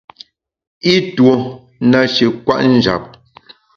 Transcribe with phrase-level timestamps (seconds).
[0.93, 1.33] I tuo
[1.89, 3.03] nashi kwet njap.